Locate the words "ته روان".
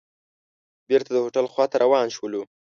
1.71-2.07